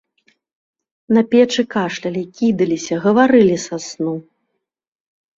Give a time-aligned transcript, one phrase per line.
[1.17, 4.15] На печы кашлялі, кідаліся, гаварылі са сну.